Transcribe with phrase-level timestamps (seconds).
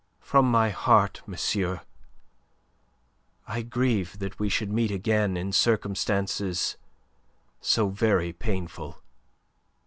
[0.19, 1.81] "From my heart, monsieur,
[3.47, 6.75] I grieve that we should meet again in circumstances
[7.59, 8.99] so very painful."